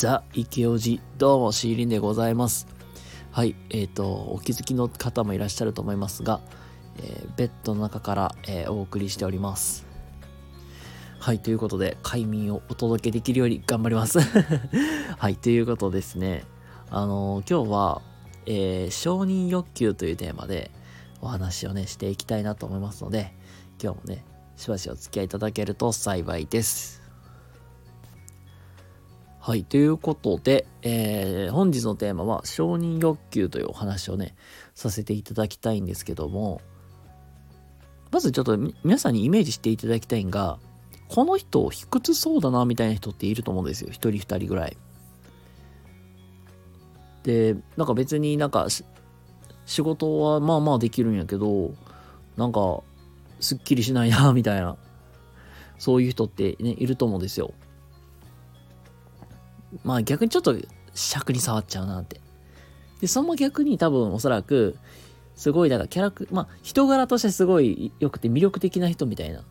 [0.00, 2.66] ザ・イケオジ、どうも、シーリンでございます。
[3.32, 6.40] はい、えっ、ー、と、お気づきの方もいらっしゃると思いますが、
[6.96, 9.84] えー、ベッドの中から、えー、お送りしております。
[11.18, 14.20] はい、ということで、快眠をお届けできるように頑張ります。
[15.18, 16.44] はい、ということですね。
[16.90, 18.00] あの今日は、
[18.46, 20.70] え承認欲求というテーマで
[21.20, 23.34] お話をね、していきたいなと思いますので、
[23.78, 24.24] 今日もね、
[24.56, 26.99] しばしお付き合いいただけると幸いです。
[29.50, 29.64] はい。
[29.64, 34.36] ということで、えー、本日のテーマは承認欲求というお話をね、
[34.76, 36.60] させていただきたいんですけども、
[38.12, 40.60] まずちょっと皆さんにイメージしていただきたいんが、
[41.08, 43.88] この人、卑屈そうだな、みたいな人っていると思うんですよ。
[43.90, 44.76] 一人二人ぐらい。
[47.24, 48.68] で、なんか別になんか、
[49.66, 51.74] 仕事はまあまあできるんやけど、
[52.36, 52.84] なんか、
[53.40, 54.76] すっきりしないな、みたいな。
[55.80, 57.52] そういう人ってね、いると思うんですよ。
[59.84, 60.56] まあ逆にちょっと
[60.94, 62.20] 尺に触っちゃうなって。
[63.00, 64.76] で、その逆に多分おそらく、
[65.34, 69.42] すごい、なんかキャラク、まあ人柄としてすごい良くて魅力的な人みたいな、っ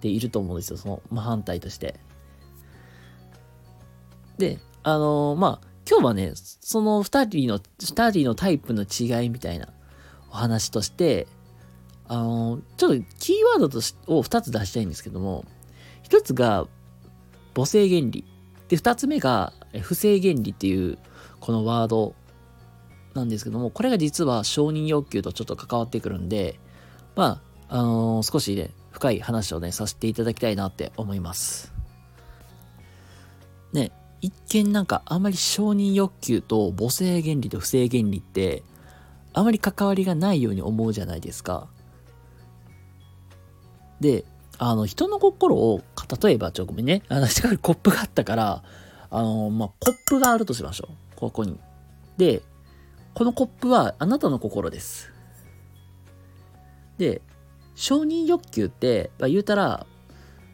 [0.00, 0.76] ていると思うんですよ。
[0.76, 2.00] その、まあ反対として。
[4.38, 9.68] で、あのー、まあ今日はね、その二人の、二人のタイプの違いみたいな
[10.30, 11.26] お話として、
[12.06, 15.44] あのー、ちょっとキーワードとしを二つ出したいんですけども、
[16.02, 16.66] 一つが
[17.54, 18.24] 母性原理。
[18.68, 20.98] で、二つ目が、不正原理っていう、
[21.40, 22.14] このワード
[23.14, 26.58] なんですけども、これが実は承認欲求とちょっと関わってくるんで、
[27.16, 31.72] まあ、あのー、少しね、深い話をね、させていただきたいなって思います。
[33.72, 33.90] ね、
[34.20, 38.62] 一見なんかあんまり承認欲求と母性原理と不正原理って、
[39.32, 41.66] あまり関わりがないように思うじゃないですか。
[44.00, 44.24] で、
[44.58, 45.82] あの、人の心を、
[46.22, 47.02] 例えば、ちょ、ごめんね。
[47.08, 48.62] あの、近くにコップがあったから、
[49.10, 51.16] あの、まあ、コップがあるとしましょう。
[51.16, 51.58] ここに。
[52.16, 52.42] で、
[53.14, 55.12] このコップはあなたの心です。
[56.98, 57.22] で、
[57.74, 59.86] 承認欲求って、まあ、言うたら、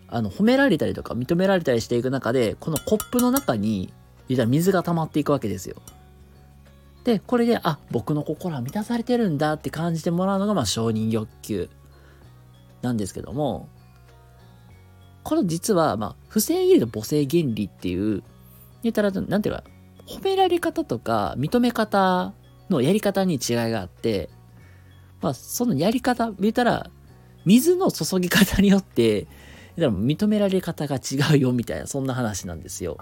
[0.08, 3.92] あの、褒められたりとか認められたりしていく中で、このコップの中に、
[4.28, 5.76] 言うたら水が溜まっていくわけですよ。
[7.04, 11.70] で、これで、あ、僕の心は満たされてるんだって感じてもらうのが、まあ、承認欲求
[12.82, 13.68] なんですけども、
[15.22, 18.22] これ実は、まあ、不正義理と母性原理っていう、
[18.82, 19.64] 言ったら、なんていうか、
[20.06, 22.32] 褒められ方とか認め方
[22.68, 24.30] のやり方に違いがあって、
[25.20, 26.90] まあ、そのやり方、言ったら、
[27.44, 29.26] 水の注ぎ方によって、
[29.76, 32.98] 認められ方が違うよみたいな、そんな話なんですよ。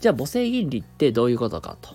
[0.00, 1.94] じゃあ、母性原理ってどういうことかと。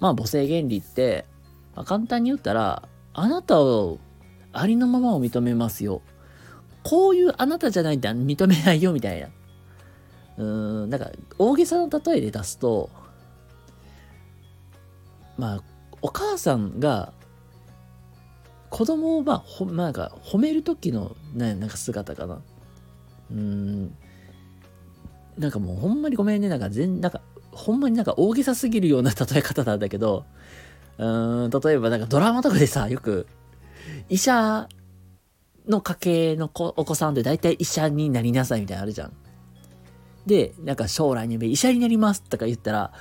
[0.00, 1.26] まあ、母性原理って、
[1.76, 3.98] まあ、簡単に言ったら、あなたを
[4.52, 6.02] ありのままを認めますよ。
[6.82, 9.28] こういうあなたじゃないって認めないよみたいな。
[10.38, 12.90] うーん、なんか大げさな例えで出すと、
[15.38, 15.62] まあ、
[16.00, 17.12] お母さんが
[18.72, 22.40] 子供をまあ、ほ、なんか褒める時の、ね、なんか姿かな。
[23.30, 23.94] うーん。
[25.38, 26.48] なんかもうほんまにごめんね。
[26.48, 30.24] なんか全、なんか、ほんまになんか大げさすぎるような例え方なんだけど、
[30.96, 33.26] うーん、例えばなんかドラマとかでさ、よく、
[34.08, 34.68] 医者
[35.68, 39.12] の家系の子お子さんって大体医者になりなさいみたいなのあるじゃん。
[40.26, 42.92] で、なんか将来に夢医者になりますとか言ったら、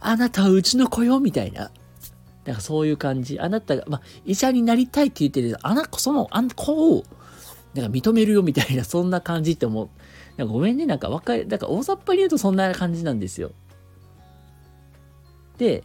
[0.00, 1.70] あなたはうちの子よみたいな。
[2.44, 3.38] なんかそういう感じ。
[3.40, 7.04] あなたが、まあ、医者になりたいって言ってるあなた、その、あん子を、
[7.74, 9.88] なんか認めるよみたいな、そんな感じって思う。
[10.36, 13.52] なんかごめんね、なんかわかる、なんか大雑把に言うとそんな感じなんですよ。
[15.58, 15.84] で、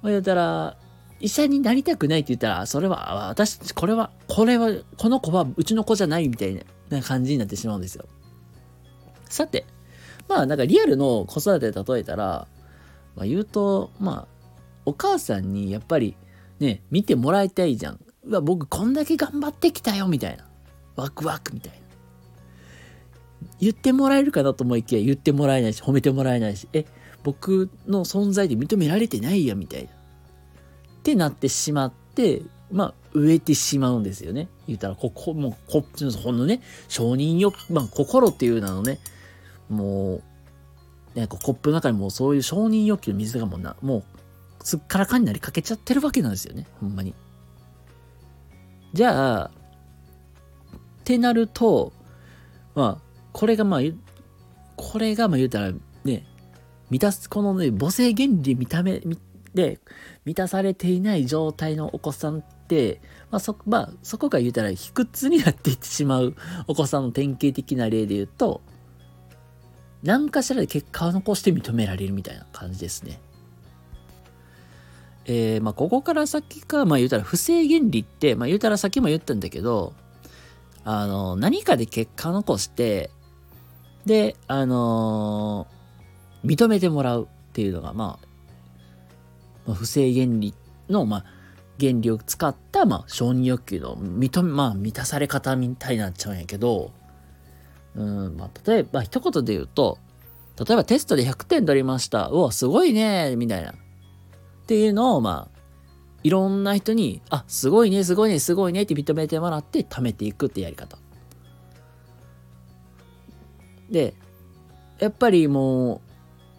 [0.00, 0.76] まあ、言ったら、
[1.22, 8.06] 医者になりたくないって言ったら、それは、私、これは、これは、この子はうちの子じゃないみたいな感じになってしまうんですよ。
[9.28, 9.64] さて、
[10.28, 12.48] まあなんかリアルの子育てで例えたら、
[13.14, 14.28] まあ言うと、まあ、
[14.84, 16.16] お母さんにやっぱり
[16.58, 18.00] ね、見てもらいたいじゃん。
[18.24, 20.44] うわ、僕こんだけ頑張ってきたよ、みたいな。
[20.96, 21.78] ワクワクみたいな。
[23.60, 26.84] 言ってもらえるかなと思いきや言ってもらえないし、褒めてもらえないし、え、
[27.22, 30.01] 僕の存在で認められてないや、みたいな。
[31.02, 34.48] ってなってしまって、まあ、植えてしまうんですよね。
[34.68, 39.00] 言ったら、ここ、もう、こっちの、ほんのね、承認欲、まあ、心っていうのね、
[39.68, 40.22] も
[41.16, 44.04] う、ね、コップの中にもうそういう承認欲求の水がもうな、もう、
[44.64, 46.68] すっからかになりかけちゃってるわけなんですよね。
[46.80, 47.14] ほんまに。
[48.92, 49.50] じゃあ、っ
[51.02, 51.92] てなると、
[52.76, 53.02] まあ、
[53.32, 53.80] これがまあ、
[54.76, 55.72] これがまあ言うたら
[56.04, 56.24] ね、
[56.90, 59.02] 満たす、このね、母性原理見た目、
[59.54, 59.80] で、
[60.24, 63.00] 満たされていない状態のお子さんって、
[63.30, 66.34] まあそ、まあ、そこが言うたら卑屈になっていってしまう
[66.68, 68.62] お子さんの典型的な例で言うと、
[70.02, 73.20] 何かしらで結果を残して認められるみたいな感じですね。
[75.24, 79.92] えー、まあ、ここから先か、まあ言うたら不正原理って、まあ言うたらさっきも言ったんだけど、
[80.84, 83.10] あの、何かで結果を残して、
[84.04, 88.31] で、あのー、認めてもらうっていうのが、まあ、
[89.66, 90.54] まあ、不正原理
[90.88, 91.24] の、まあ、
[91.78, 96.92] 原理を使った、まあ、承認欲求の認め、まあ、満たされ方みたいになっちゃうんやけど、
[97.94, 99.98] うん、まあ、例えば、一言で言うと、
[100.58, 102.28] 例えばテストで100点取りました。
[102.28, 103.72] うわ、すごいね、みたいな。
[103.72, 103.74] っ
[104.66, 105.60] ていうのを、まあ、
[106.22, 110.98] いろんな人に、あ、すごいね、すごいね、すごいねって認めてもらって貯めていくってやり方。
[113.90, 114.14] で、
[114.98, 116.00] やっぱりもう、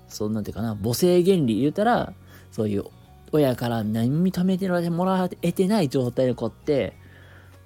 [0.10, 2.14] そんなんていうかな、母性原理言うたら、
[2.54, 2.86] そういう
[3.32, 6.94] 親から何も認めてもらえてない状態の子って、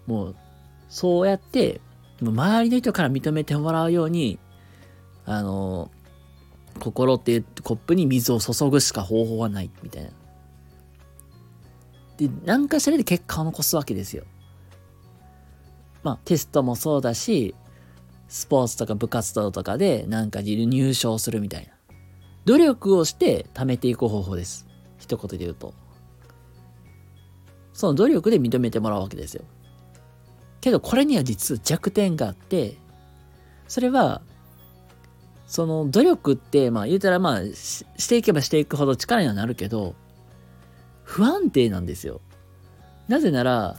[0.07, 0.36] もう、
[0.88, 1.81] そうやって、
[2.22, 4.39] 周りの人から認めてもらうように、
[5.25, 5.92] あの、
[6.80, 10.10] 心っていうコップに水を注ぐしか方法はない、みたいな。
[12.16, 14.24] で、何かしらで結果を残すわけですよ。
[16.01, 17.54] まあ、テストもそうだし、
[18.30, 21.74] スポーツとか部活動とかでなんか入賞するみたいな。
[22.45, 24.67] 努力をして貯めていく方法です。
[24.97, 25.73] 一言で言うと。
[27.73, 29.44] その努力で認めてもらうわけですよ。
[30.61, 32.75] けどこれには実は弱点があって、
[33.67, 34.21] それは、
[35.45, 39.95] その努力って、まあ言うたらまあししていけばしていくほど力にはなるけど、
[41.03, 42.21] 不安定なんですよ。
[43.07, 43.77] なぜなら、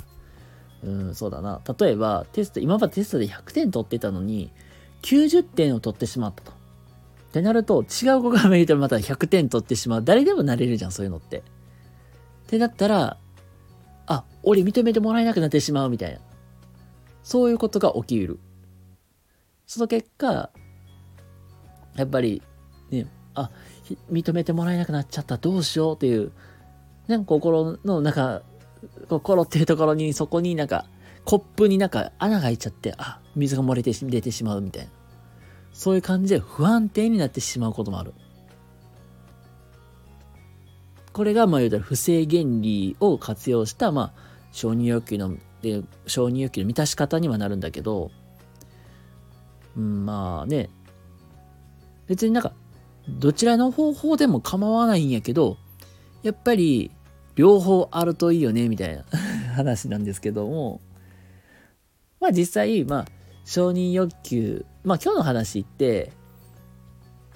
[0.83, 1.61] うん、そうだな。
[1.79, 4.51] 例えば、テスト、今までテストで100点取ってたのに、
[5.03, 6.58] 90点を取ってしまったと。
[7.39, 10.05] ってなると、違う子が見るとまた100点取ってしまう。
[10.05, 11.39] 誰でもなれるじゃん、そういうのって。
[11.39, 11.43] っ
[12.49, 13.19] てなったら、
[14.07, 16.19] あ、俺認めてもらえなくなってしまうみたいな。
[17.23, 18.39] そういうことが起きる。
[19.67, 20.51] その結果、
[21.97, 22.43] やっぱり、
[22.91, 23.51] ね、あ、
[24.11, 26.33] 認めてもらえなくなっちゃった、どうしようっていう
[27.09, 28.43] なんか心の中、
[29.09, 30.85] 心っていうところに、そこになんか、
[31.25, 34.91] コップになんか穴が開いちゃって、あ、水が漏れて出てしまうみたいな。
[35.73, 38.15] そういう感じで不安定になってしまうこともある。
[41.13, 44.21] これが、まあ言うたら不正原理を活用した、まあ、
[44.53, 48.11] 承認欲求の、で、承認欲求の満たし方にはなるんだけど、
[49.77, 50.71] うん、まあね、
[52.07, 52.53] 別になんか、
[53.09, 55.57] どちらの方法でも構わないんやけど、
[56.23, 56.91] やっぱり、
[57.35, 59.05] 両方あるといいよね、みたいな
[59.55, 60.81] 話なんですけども、
[62.21, 63.07] まあ実際、まあ、
[63.45, 66.13] 承認欲求、まあ今日の話って、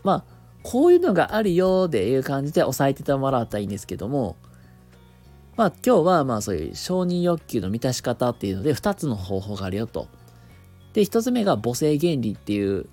[0.02, 0.24] まあ、
[0.62, 4.36] こういうのがあるよっていう感じで押さえててもらったらいいんですけども、
[5.56, 10.08] まあ今日はまあそういう承認欲求の満たし方っていうので2つの方法があるよと。
[10.94, 12.86] で、1つ目が母性原理っていう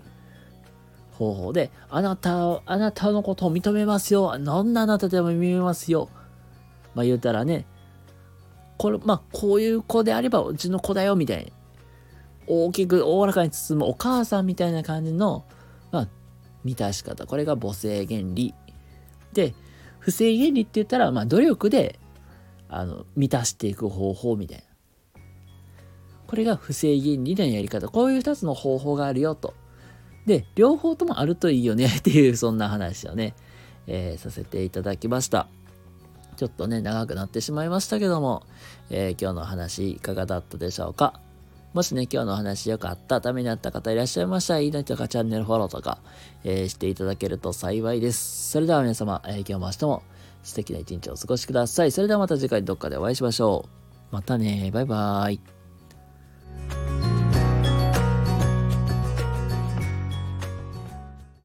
[1.14, 4.38] 方法で、あなた、あなたのことを認めますよ。
[4.40, 6.10] どんなあなたでも認めますよ。
[6.96, 7.66] まあ言うたらね、
[8.78, 11.52] これ、まあこういう子であればうちの子だよみたいな。
[12.50, 15.46] 大きくおおらかに包むお母さんみたいな感じの、
[15.92, 16.07] まあ、
[16.63, 17.25] 満たし方。
[17.28, 18.54] これが母性原理。
[19.34, 19.54] で、
[20.00, 22.00] 不正原理って言ったら、まあ努力で、
[22.68, 24.63] あの、満たしていく方法みたいな。
[26.28, 27.88] これが不正原理のやり方。
[27.88, 29.53] こういう二つの方法があるよと。
[30.25, 33.36] で、両方ともあるといいよねっていう、そんな話をね、
[33.88, 35.48] えー、させていただきました。
[36.36, 38.44] ちょっとね、長くなってしまいましたけども、
[38.89, 41.20] えー、今日の話いかがだったでしょうか？
[41.74, 46.00] もしね、今日のお話良かった、ためになった方いらっしゃいましたら、いいねとかチャンネルフォローとか、
[46.44, 48.52] えー、していただけると幸いです。
[48.52, 50.04] それでは皆様、えー、今日も明日も
[50.42, 51.92] 素敵な一日をお過ごしください。
[51.92, 53.66] それではまた次回どっかでお会いしましょ
[54.12, 54.16] う。
[54.16, 55.59] またね、バイバーイ。